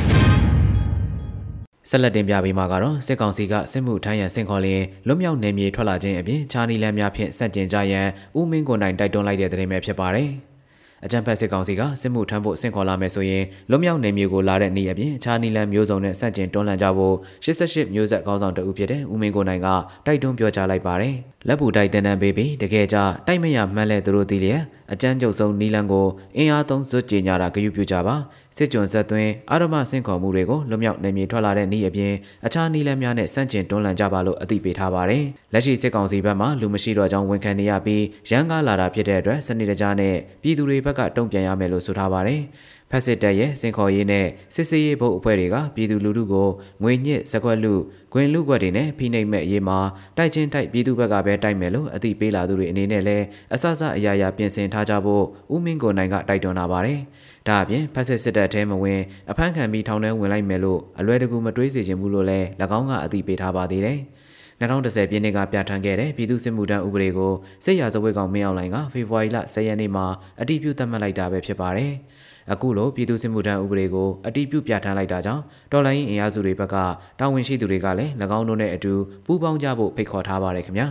[1.91, 10.29] ဆက်လက်တင်ပြပေးမှာကတော့စစ်ကောင်စီကစစ်မှုထမ်းရန်စင်ခေါ်လျင်လွတ်မြောက်နေမြေထွက်လာခြင်းအပြင်ခြားနီလန်းများဖြင့်ဆက်ကျင်ကြရန်ဦးမင်းကိုနိုင်တိုက်တွန်းလိုက်တဲ့သတင်းပဲဖြစ်ပါတယ်။
[11.05, 17.15] အကြံဖက်စစ်ကောင်စီကစစ်မှုထမ်းဖို့ဆင့်ခေါ်လာမယ်ဆိုရင်လွတ်မြောက်နေမျိုးကိုလာတဲ့နေ့အပြင်အခြားနီလန်မျိုးစုံနဲ့ဆန့်ကျင်တွန်းလှန်ကြဖို့
[17.45, 19.67] 88မျိုးဆက်ကောင်းဆောင်တဦးဖြစ်တဲ့ဦးမင်းကိုနိုင်က
[20.05, 21.15] တိုက်တွန်းပြောကြားလိုက်ပါတယ်။
[21.47, 24.61] လက်ပူတိုက်တန်းတန်းပေးပြီးတကယ်ကြတိုက်မရမှန်းလဲသူတို့သိလျက်
[24.93, 28.15] အကြမ်းကြုတ်ဆုံးနီလန်ကိုအင်အားသုံးစွတ်ကြေညာတာဂရုပြုကြပါ
[28.57, 32.13] စစ်ကြွန်ဆက်သွင်းအာရမဆင့်ခေါ်မှုတွေကိုလွတ်မြောက်နေမြေထွက်လာတဲ့နေ့အပြင်
[32.45, 42.41] အခြားနီလန်များနဲ့ဆန့်ကျင်တွန်းလှန်ကြပါလို့အသိပေးထားပါတယ်။လက်ရှိစစ်ကောင်စီဘက်မှလူမရှိတော့ကြောင်းဝန်ခံနေရပြီးရန်ကားလာတာဖြစ်တဲ့အတွက်စနစ်တကျနဲ့ပြည်သူတွေဘက်ကတုံ့ပြန်ရမယ်လို့ဆိုထားပါတယ်။
[42.91, 46.49] ဖက်စစ်တပ်ရဲ့စင်ခေါ်ရေးနဲ့စစ်စေးရေးဘုတ်အဖွဲ့တွေကပြည်သူလူထုကို
[46.83, 47.73] ငွေညစ်စကွက်လူ
[48.13, 49.79] ဂွင်လူကွက်တွေနဲ့ဖိနှိပ်မဲ့ရေးမှာ
[50.17, 56.99] တိုက်ချင်းတိုက်ပြည်သူဘက်ကပဲတိုက်မယ်လို့အသိပေးလာသူတွေအနေနဲ့လည်းအဆအဆအရာရာပြင်ဆင်ထားကြဖို့ဦးမင်းကိုနိုင်ကတိုက်တွန်းလာပါတယ်။
[57.49, 59.01] ဒါအပြင်ဖက်စစ်စစ်တပ်ထဲမဝင်
[59.31, 63.99] အဖမ်းခံပြီးထောင်ထဲဝင်လိုက်မယ်လို့အလွယ်တကူမတွေးစေချင်ဘူးလို့လည်း၎င်းကအသိပေးထားပါသေးတယ်။
[64.59, 67.33] 2010ပြည့်နှစ်ကပြဋ္ဌာန်းခဲ့တဲ့ပြည်သူ့စစ်မှုထမ်းဥပဒေကို
[67.65, 70.05] စစ်ရာဇဝတ်ကောင်မင်းအောင်လှိုင်ကဖေဖော်ဝါရီလ10ရက်နေ့မှာ
[70.41, 71.91] အတည်ပြုသတ်မှတ်လိုက်တာပဲဖြစ်ပါတယ်။
[72.51, 76.75] အခုလိုပြည်သူ့စစ်မှုထမ်းဥပဒေကိုအတိပြုပြဋ္ဌာန်းလိုက်တာကြောင့်တော်လိုင်းအင်အားစုတွေဘက်က
[77.19, 78.93] တာဝန်ရှိသူတွေကလည်း၎င်းတို့နဲ့အတူ
[79.25, 80.87] ပူးပေါင်းကြဖို့ဖိတ်ခေါ်ထားပါတယ်ခင်ဗျာ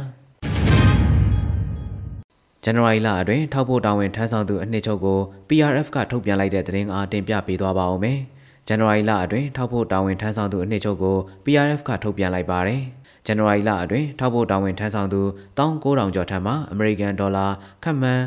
[2.64, 8.18] ဇန်နဝါရီလအတွင်းထောက်ဖို့တာဝန်ထမ်းဆောင်သူအနှစ်ချုပ်ကို PRF ကထုတ်ပြန်လိုက်တဲ့သတင်းအားတင်ပြပေးသွားပါဦးမယ်။
[8.68, 12.82] ဇန်နဝါရီလအတွင်းထောက်ဖို့တာဝန်ထမ်းဆောင်သူအနှစ်ချုပ်ကို PRF ကထုတ်ပြန်လိုက်ပါတယ်။
[13.26, 15.20] ဇန်နဝါရီလအတွင်းထောက်ဖို့တာဝန်ထမ်းဆောင်သူ
[15.58, 17.46] 19000ကျော်ထံမှအမေရိကန်ဒေါ်လာ
[17.84, 18.22] ခန့်မှန်း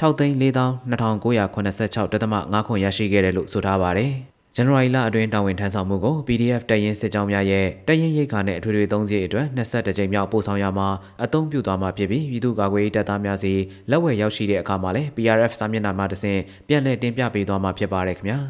[0.00, 4.14] 6သိန်း4286တသမ5ခွန်ရရှိခဲ့တယ်လို့ဆိုထားပါတယ်။
[4.56, 10.88] ဇန်နဝါရီလအတွင်းတာဝန်ထမ်းဆောင်မှုကို PDF တရင်စစ်ကြောင်းများရဲ့တရင်ရိတ်ခါနဲ့အထွေထွေသုံးစည်းအတွက်22ကြိမ်မြောက်ပို့ဆောင်ရမှာ
[11.24, 13.52] အသုံးပြုသွားမှာဖြစ်ပြီးပြည်သူ့ကာကွယ်ရေးတပ်သားများစီ
[13.90, 18.38] လက်ဝယ်ရောက်ရှိတဲ့အခါမှာလည်း PRF စာမျက်နှာမှာတဆင့်ပြန်လည်တင်ပြပေးသွားမှာဖြစ်ပါတယ်ခင်ဗျာ။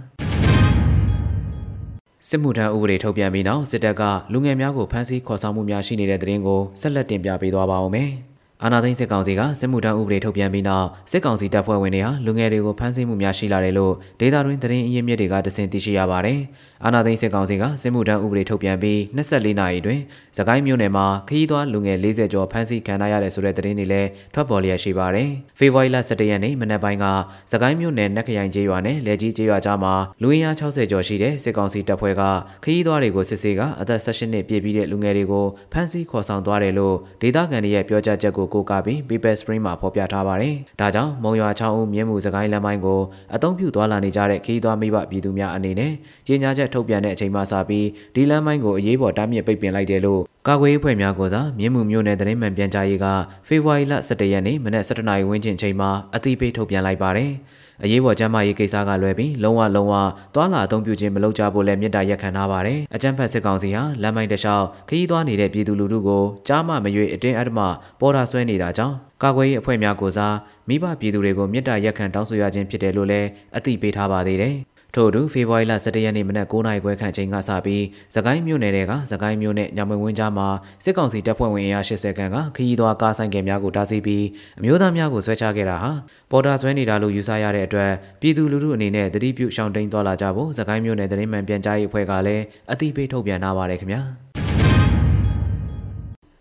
[2.29, 8.11] စစ်မှုထမ်းဥပဒေထုတ်ပြန်ပြီးနောက်စစ်တပ်ကလူငယ်များကိုဖမ်းဆီးခေါ်ဆောင်မှုများရှိနေတဲ့တဲ့ရင်ကိုဆက်လက်တင်ပြပေးသွားပါဦးမယ်။
[8.63, 16.39] အာဏာသိမ်းစစ်ကောင်စီကစစ်မှုထမ်းဥပဒေထုတ်ပြန်ပြီးနောက်စစ်ကောင်စီတပ်ဖွဲ့ဝင်တွေဟာလူငယ်တွေကိုဖမ်းဆီးမှုများရှိလာတယ်လို့ဒေတာတွင်သတင်းအရင်းမြစ်တွေကတစင်သိရှိရပါတယ်။
[16.87, 20.01] အာဏာသိမ်းစစ်ကောင်စီကစစ်မှုထမ်းဥပဒေထုတ်ပြန်ပြီး24နာရီတွင်
[20.37, 27.07] သခိုင်းမြို့နယ်မှာခရီးသွားလူငယ်40ကျော်ဖမ်းဆီးခံရတဲ့ဆိုတဲ့သတင်းတွေလည်းထွက်ပေါ်လျက်ရှိပါတယ်။ဖေဖော်ဝါရီလ17ရက်နေ့မနက်ပိုင်းက
[27.51, 32.23] သခိုင်းမြို့နယ်နက်ခရိုင်ကျေးရွာနဲ့လက်ကြီးကျေးရွာကြားမှာလူရင်းအား60ကျော်ရှိတဲ့စစ်ကောင်စီတပ်ဖွဲ့က
[32.65, 43.01] ခရီးသွားတွေကိုစစ်ဆေးကအသက်18နှစ်ပြည့်ပြီးတဲ့လူငယ်တွေကိုဖမ်းဆီးခေါ်ဆောင်သွားတယ်လို့ဒေသခံတွေရဲ့ပြောကြားချက်ကိုကိုးကားပြီး People Spring မှာဖော်ပြထားပါတယ်။ဒါကြောင့်မုံရွာချောင်းဦးမြင်းမှုစကိုင်းလမ်းပိုင်းကို
[43.35, 45.93] အသုံးပြုသွားလာနေကြတဲ့ခီးသွွားမိဘပြည်သူများအနေနဲ့
[46.27, 53.07] ကြေညာချက်ထုတ်ပြန်တဲ့အချိန်မှစပြီးဒီလမ်းပိုင်းကိုအရေးပေါ်တားမြစ်ပိတ်ပင်လိုက်တယ်လို့ကာကွယ်ရေးဖွဲ့များကိုစားမြင်းမှုမျိုးနယ်သတင်းမှန်ပြန်ကြားရေးက
[53.47, 57.31] ဖေဖော်ဝါရီလ17ရက်နေ့မနက်7:00နာရီဝန်းကျင်ချိန်မှာအသိပေးထုတ်ပြန်လိုက်ပါတယ်။
[57.83, 59.95] အရေးပေါ်ကျန်းမာရေးကိစ္စကလွယ်ပြီးလုံးဝလုံးဝ
[60.35, 67.61] သွာလာအသုံးပြုခြင်းမလုပ်ကြဖို့လည်းမြစ်တာရက်ခံထားပါတယ်။အကြံဖက်စစ်ကောင်စီဟာလမ်းမိုင်းတစ်လျှောက်ခရီးသွားနေတဲ့ပြည်သူလူထုကိုကြားမမရွေအတင်းအဓမ္မ
[68.01, 70.35] ပေါ်တာဆွဲနေတာကြောင့်ကာကွယ်ရေးအဖွဲ့များကိုစား
[70.69, 74.57] မိဘပြည်သူတွေကိုမြစ်တာရက်ခံတောင်းဆိုရခြင်းဖြစ်တယ်လို့လည်းအသိပေးထားပါသေးတယ်။
[74.95, 80.49] ထို့အတူဖေဖော်ဝါရီလ17ရက်နေ့မနက်9:00နာရီခွဲခန့်ချိန်ကစပြီးသကိုင်းမြို့နယ်တွေကသကိုင်းမြို့နယ်ညမဝင်းကြားမှာ
[80.85, 84.25] စစ်ကောင်စီတပ်ဖွဲ့ဝင်အင်အား80ခန့်ကခရီးသွားကားဆိုင်ကယ်များကိုတားဆီးပြီး
[84.59, 85.91] အမျိုးသားများကိုဆွဲချခဲ့တာဟာ
[86.31, 94.03] ပေါ်တာဆွဲနေတာလို့ယူဆရတဲ့အတွက်ပြည်သူလူထုအနေနဲ့တတိပြုရှောင်တိန်သွားလာကြဖို့သကိုင်းမြို့နယ်တရင်မှန်ပြန်ကြားရေးအဖွဲ့ကလည်းအသိပေးထုတ်ပြန်ထားပါတယ်ခင်ဗျာ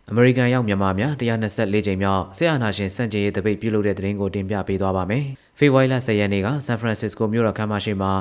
[0.09, 5.23] အမေရိကန်ရောက်မြန်မာများ124ကြိမ်မြောက်ဆရာနာရှင်စံကြေးရေးတပိတ်ပြုလုပ်တဲ့တဲ့ရင်ကိုတင်ပြပေးသွားပါမယ်။
[5.59, 8.11] ဖေဖော်ဝါရီလ10ရက်နေ့ကဆန်ဖရန်စစ္စကိုမြို့တော်ခမ်းမရှိမှာ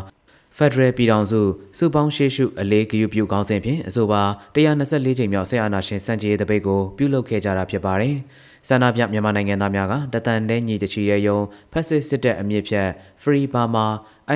[0.56, 1.40] ဖက်ဒရယ်ပြည်ထောင်စု
[1.78, 4.22] စုပေါင်းရှေ့ရှုအလေးဂရုပြုကောင်းစဉ်ဖြင့်အဆိုပါ
[4.54, 8.16] 124ချိန်မြောက်ဆရာနာရှင်စံကြေးတပိတ်ကိုပြုလုပ်ခဲ့ကြတာဖြစ်ပါတယ်။
[8.68, 11.38] ဆန္ဒပြမြန်မာနိုင်ငံသားများကတတန်တဲညီတချီရဲယုံ
[11.72, 12.88] ဖက်စစ်စစ်တပ်အမြင့်ဖြတ်
[13.22, 13.86] Free Burma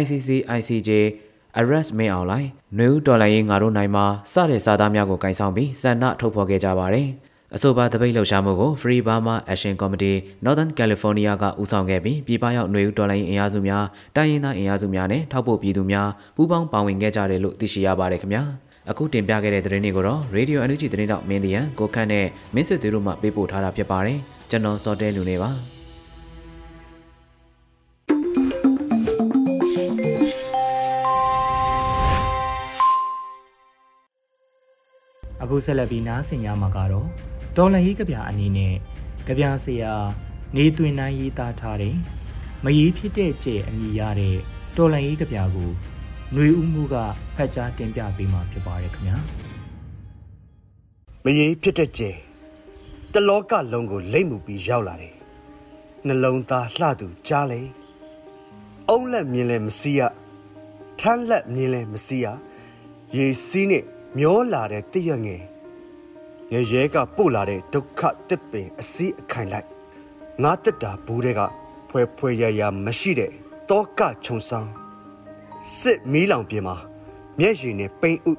[0.00, 0.90] ICC ICJ
[1.60, 2.48] arrest မင်းအောင်လိုက်
[2.78, 7.08] နွေဦးတော်လိုင်းရေးငါတို့နိုင်မှာစတဲ့စာသားများကိုကင်ဆောင်ပြီးစန္ဒထုတ်ဖော်ခဲ့ကြပါတယ်။
[7.54, 13.84] အဆိုပါတပိတ်လှုပ်ရှားမှုကို Free Burma Action Committee Northern California ကဦးဆောင်ခဲ့ပြီးပြည်ပရောက်နေဦးတော်လိုင်းအင်အားစုများ
[14.16, 18.42] တိုင်းရင်းသားအင်အားစုများနဲ့ထောက်ပို့ပြည်သူများပူးပေါင်းပါဝင်ခဲ့ကြတယ်လို့သိရှိရပါတယ်ခင်ဗျာ
[18.90, 24.18] အခုတင်ပြခဲ့တဲ့သတင်းတွေကိုတော့ Radio NUG သတင်းတောက်မင်းတရန်ကိုခန့်နဲ့မင်းစစ်သူတို့မှပေးပို့ထားတာဖြစ်ပါတယ်
[24.50, 25.50] ကျွန်တော်စောတဲလူနေပါ
[35.42, 37.06] အခုဆက်လက်ပြီးနားဆင်ရမှာကတော့
[37.56, 38.74] တော်လန်ရေးကဗျာအနေနဲ့
[39.28, 39.92] ကဗျာဆရာ
[40.56, 41.96] နေသွင်းနိုင်ရေးသားထားတဲ့
[42.64, 44.36] မရေးဖြစ်တဲ့ကြဲအမိရတဲ့
[44.76, 45.70] တော်လန်ရေးကဗျာကို
[46.32, 46.96] ຫນွေဦးမှုက
[47.36, 49.18] ဖတ်ကြားတင်ပြပေးမှာဖြစ်ပါတယ်ခင်ဗျာ
[51.24, 52.10] မရေးဖြစ်တဲ့ကြဲ
[53.12, 55.14] တလောကလုံးကိုလိမ့်မှုပြီးရောက်လာတယ်
[56.06, 57.60] နှလုံးသားလှသူကြားလေ
[58.88, 60.00] အုံးလက်မြင်လဲမစီးရ
[61.00, 62.26] ထမ်းလက်မြင်လဲမစီးရ
[63.16, 63.84] ရေစီးနဲ့
[64.18, 65.42] မျောလာတဲ့တည့်ရငယ်
[66.52, 69.68] ငယ်ရဲကပို့လာတဲ့ဒုက္ခတစ်ပင်အစည်းအခိုင်လိုက်
[70.42, 71.40] ငါတက်တာဘူးတဲ့က
[71.88, 73.30] ဖွဲဖွဲရရမရှိတဲ့
[73.68, 74.68] တောကခြုံဆောင်
[75.78, 76.76] စစ်မီးလောင်ပြင်မှာ
[77.38, 78.32] မျက်ရည်နဲ့ပိန်ဥ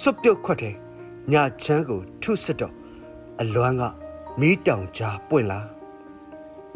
[0.00, 0.74] စွပ်ပြုတ်ခွက်တဲ့
[1.32, 2.74] ညချမ်းကိုထုစစ်တော့
[3.40, 3.82] အလွမ်းက
[4.40, 5.60] မီးတောင်ကြားပွင့်လာ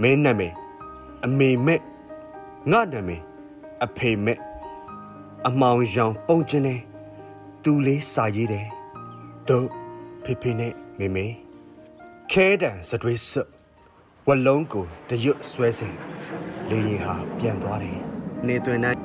[0.00, 0.52] မင်းနာမည်
[1.24, 1.80] အမေမဲ့
[2.70, 3.22] ငါနာမည်
[3.84, 4.38] အဖေမဲ့
[5.46, 6.76] အမောင်ရောင်ပုံကျင်းနေ
[7.62, 8.66] သူလေးစာရေးတယ်
[9.48, 9.79] တို့
[10.24, 11.26] ဖေဖေနဲ့မေမေ
[12.32, 13.42] ခဲတံစတွေးစွ
[14.28, 15.94] ဝလုံးကိုတရွတ်ဆွဲစဉ်
[16.68, 17.98] လေရင်ဟာပြန်သွားတယ်
[18.46, 18.98] နေသွင်းနိုင်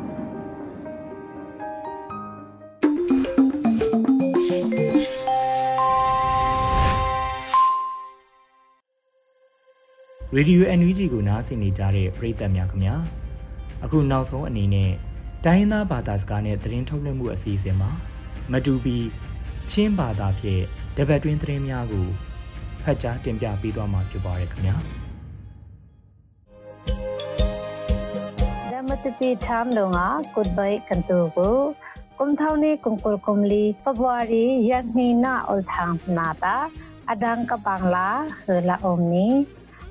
[10.35, 12.95] ရေဒီယို NUG ကိုနားဆင်နေကြတဲ့ပရိသတ်များခင်ဗျာ
[13.83, 14.91] အခုနောက်ဆုံးအနေနဲ့
[15.45, 17.89] တိုင်းသားဘာသာစကားနဲ့သတင်းထုတ်လွှင့်မှုအစီအစဉ်မှာ
[18.51, 18.97] မတူပီ
[19.71, 20.63] ချင်းဘာသာဖြင့်
[20.97, 22.07] တပတ်တွင်းသတင်းများကို
[22.83, 24.77] ဖတ်ကြားတင်ပြပေးသွားမှာဖြစ်ပါရခင်ဗျာ
[28.71, 31.57] ဒမတပီထမ်လုံငါကုတ်ဘိုင်ကန်တူကို
[32.19, 36.55] ကုမ်ထောင်းနီကုမ်ကုလကုမ်လီဖဘဝရီယက်နီနာအလ်ထန်းစနာတာ
[37.11, 38.09] အဒန်ကပန်လာ
[38.43, 39.27] ဟလာအုံနီ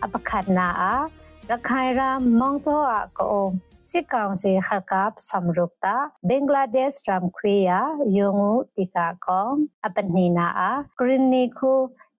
[0.05, 0.95] အပခတ်နာအာ
[1.51, 3.47] ရခိုင်ရာမောင်တော့အကော
[3.91, 5.97] စစ်ကောင်စီခကပ်စမ်ရုပ်တာ
[6.29, 7.81] ဘင်္ဂလားဒေ့ရှ်ရမ်ခရီယာ
[8.17, 9.49] ယုံငူတီကာကော
[9.87, 11.73] အပနီနာအာဂရင်းနီခု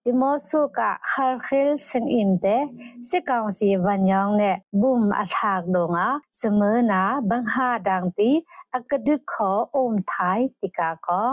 [0.04, 2.64] ဒီမောဆုကခါခိလစင်အင်တဲ့
[3.08, 6.06] စစ်ကောင်စီဝန်ယောင်းနဲ့ဘုံအထာကလုံငါ
[6.40, 8.30] စမနာဘန်ဟာဒန်တီ
[8.76, 11.30] အကဒုခောအုံထိုင်တီကာကော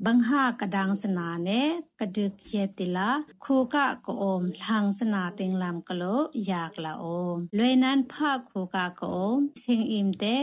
[0.04, 1.62] bangha kadang sana ne
[1.98, 3.10] kadik ye tila
[3.44, 6.14] khoka ko om thang sana tinglam kalo
[6.48, 10.36] yak la om loinan pha khoka ko om sing im te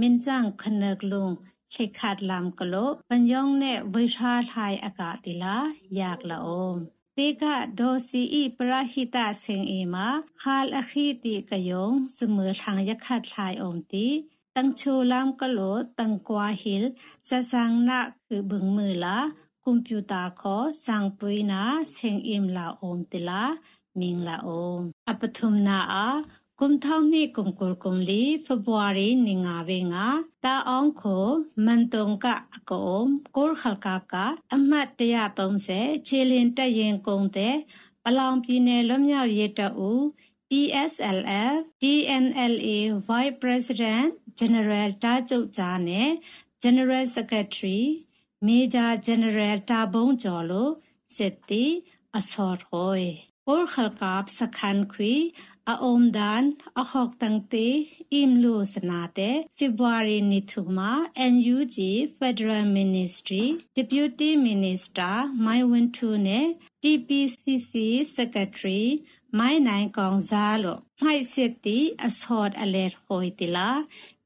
[0.00, 1.34] min chang khanak lung
[1.76, 5.56] ခေခတ်လမ်ကလိုပန်ယောင်နဲ့ဝိရှားထိုင်အကာတိလာ
[6.00, 6.80] ယากလာအောင်
[7.21, 7.43] တေက
[7.79, 10.07] ဒေါ်စီဤပရဟိတဆင်အေမှာ
[10.41, 11.87] ခါလအခီတီကယုံ
[12.17, 14.07] စမထံယခတ်ထိုင်အောင်တီ
[14.55, 15.59] ตังโชลามกะโล
[15.99, 16.83] ตังกวาหิล
[17.27, 19.17] สะสังนะคือบึงมือละ
[19.63, 21.61] คอมพิวเตอร์ขอสังปุยนา
[21.91, 22.83] เซงอิมลาโอ
[26.64, 30.06] ကုမ်ထောင်းနိကုမ်ကုလကုမ်လီဖေဗူအရီနင်ငါဝေငါ
[30.44, 31.26] တာအောင်ခို
[31.64, 32.98] မန်တုံကအကုံ
[33.36, 34.14] ကိုခလကက
[34.54, 37.56] အမတ်130ခြေလင်တက်ရင်ကုံတဲ့
[38.04, 40.00] ပလောင်ပြည်နယ်လွတ်မြောက်ရေးတပ်ဦး
[40.48, 44.08] PSLF DNLA Vice President
[44.40, 46.10] General တာကျုပ်ကြားနဲ့
[46.62, 47.80] General Secretary
[48.46, 50.68] Major General တာဘုံကျော်လို
[51.16, 51.64] စစ်တီ
[52.16, 52.98] အစော်ဟွေ
[53.48, 55.12] ကိုခလကပ်စခန်ခွီ
[55.70, 56.44] အအုံဒန်
[56.80, 57.68] အခောက်တန်တေ
[58.12, 60.90] အင်လူစနာတေဖေဗူအာရီနီထုမာ
[61.32, 61.76] NUG
[62.18, 63.44] Federal Ministry
[63.76, 66.46] Deputy Minister မိုင်ဝင်းထူနဲ့
[66.82, 67.72] TPCC
[68.16, 68.82] Secretary
[69.38, 73.70] မိုင်းနိုင်ကောင်စားလို့မိုက်စစ်တီအစော့အလဲဟိုတီလာ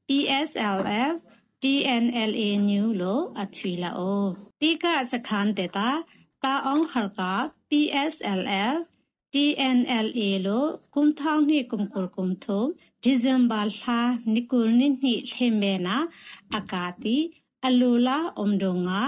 [0.07, 1.13] PSLF
[1.61, 4.25] TNLA new လို့အထွေလာအို
[4.61, 5.89] တိကစခန်းတေတာ
[6.43, 7.21] တာအောင်ခရက
[7.69, 8.75] PSLF
[9.33, 12.61] TNLA လို့ကုမ်ထောင်းနှိကုမ်ကုလကုမ်ထုံ
[13.03, 13.99] ဒီဇမ်ဘာလာ
[14.33, 15.97] နိကုလနိနှိလေမေနာ
[16.57, 17.17] အကာတိ
[17.65, 19.01] အလူလာအုံဒုံငါ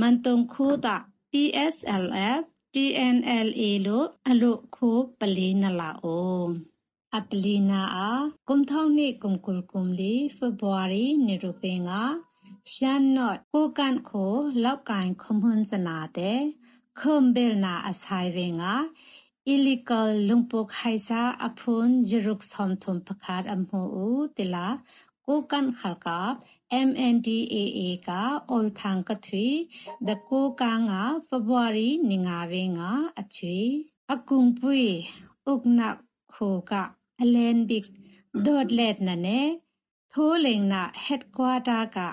[0.00, 0.96] မန်တုံခိုးတာ
[1.30, 2.40] PSLF
[2.74, 6.44] TNLA လို့အလို့ခိုးပလီနလာအို
[7.16, 8.10] အပလီနာအာ
[8.48, 11.90] ကုမ်ထောင်းနိကုမ်ကုလကုမ်လီဖေဗူအာရီနေရူပင်က
[12.72, 14.32] ရှန်နော့ကိုကန်ခို
[14.62, 16.40] လောက်ကန်ခမွန်စနာတဲ့
[17.00, 18.64] ခုမ်ဘယ်နာအဆိုင်ဝင်က
[19.52, 24.66] illegal lungpok haisa aphun jiruk som thum pakhat amhu u tila
[25.24, 26.20] ko kan khalka
[26.88, 28.22] MNDAA ka
[28.54, 29.50] ol thang ka thui
[30.06, 33.64] the ko ka nga February ninga ve nga achui
[34.14, 34.86] akung pui
[35.52, 35.88] ukna
[36.32, 36.82] kho ka
[37.22, 37.86] alenbik
[38.44, 39.40] dot let na ne
[40.12, 42.08] tho leng na headquarter ka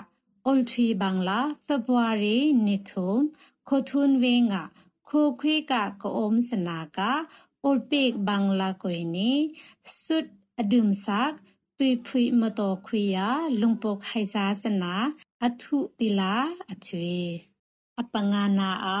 [0.50, 3.20] ol thui bangla February ni thum
[3.68, 4.62] khothun ve nga
[5.14, 6.98] ခိုခွေကကိုအုံးစနာက
[7.64, 9.30] အုလ်ပိကဘင်္ဂလာကိုနီ
[10.02, 10.28] ဆွတ်
[10.60, 11.20] အဒုမ်ဆာ
[11.78, 13.28] ကွေဖွေမတော်ခွေယာ
[13.60, 14.94] လုံပုတ်ဟိုင်စာစနာ
[15.46, 16.34] အထုတိလာ
[16.72, 17.16] အချွေ
[18.00, 19.00] အပငါနာအာ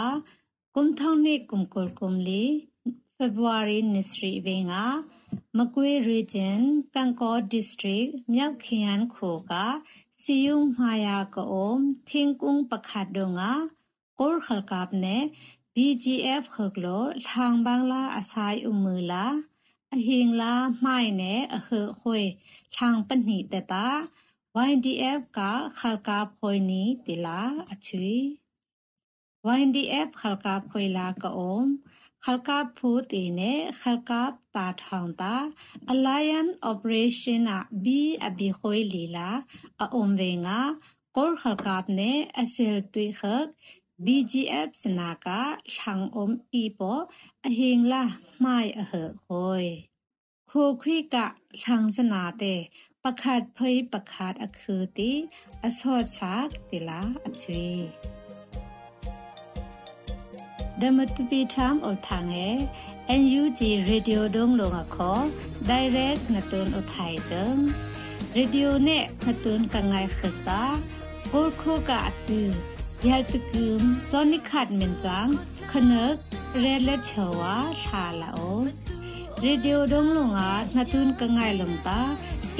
[0.74, 2.44] ကုမ်ထောင်းနေကုမ်ကောကုမ်လီ
[3.16, 4.74] February Ministry ဝင်းက
[5.58, 6.60] မကွေ region
[6.94, 9.52] ကန်ကော district မြောက်ခရန်ခိုက
[10.22, 11.70] စီယုံမာယာကုံ
[12.08, 13.42] သင်ကုံပခတ်ဒုံက
[14.18, 15.18] ကောခလကပ်နေ
[15.78, 19.26] BGF ဟကလိုလောင်ဘန်လာအဆိုင်ဥမူလာ
[19.94, 20.54] အဟင်လာ
[20.84, 22.20] မိုင်းနဲ့အခခွေ
[22.76, 23.86] လောင်ပနိတတာ
[24.70, 25.40] YDF က
[25.78, 27.40] ခလကဖွေနီတီလာ
[27.72, 28.14] အချွေ
[29.60, 31.68] YDF ခလကဖွေလာကအိုမ်
[32.24, 34.12] ခလကဖူတီနဲ့ခလက
[34.54, 35.34] တာထောင်တာ
[35.92, 39.30] Alliance Operation အဘီအဘီခွေလီလာ
[39.80, 40.60] အုံဝေငါ
[41.16, 43.44] ကောခလကပ်နဲ့အစဲတွေခက်
[44.06, 45.40] BGF สนากะ
[45.82, 46.92] หังอมอีปอ
[47.44, 48.04] อเฮงละ
[48.38, 49.64] ไม่อเหอโอย
[50.48, 51.26] โคควิกะ
[51.66, 52.44] หังสนาเต
[53.02, 55.10] ประขาดเพยประขาดอคือติ
[55.62, 57.70] อสอดสากติลาอทวี
[60.80, 62.38] ดมตุปีทามอทางเอ
[63.20, 63.60] NUG
[63.90, 65.12] Radio ดงลงอะขอ
[65.70, 67.56] Direct นตุนอุทัยเซิง
[68.36, 68.90] Radio เน
[69.24, 70.62] นตุนกังไงขึตา
[71.26, 72.48] โคโคกะตือ
[73.08, 75.28] ยาตะกุมจอนิขัดเมนจัง
[75.72, 76.14] ขนก
[76.60, 78.38] เรเลเชวาทาลาโอ
[79.40, 82.00] เรดิโอดงลงอานาตุนกังไงลงตา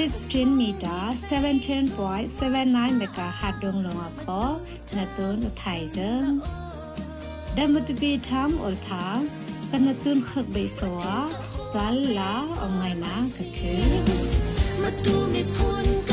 [0.01, 4.41] 16 meter 17.79 megahertz ดงลงอาขอ
[4.97, 6.31] นาตุนอุทัยเซิง
[7.55, 9.05] ดัมตุปีทามอลทา
[9.69, 11.13] กันนาตุนขกเบสวา
[11.73, 13.85] ตัลลาอองไงนากะคือ
[14.81, 16.12] มาตูมีพูนก